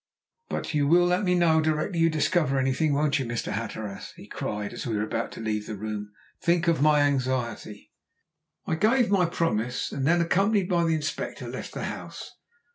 [0.49, 3.51] "But you will let me know directly you discover anything, won't you, Mr.
[3.51, 6.11] Hatteras?" he cried as we were about to leave the room.
[6.41, 7.91] "Think of my anxiety."
[8.65, 12.31] I gave my promise and then, accompanied by the Inspector, left the house.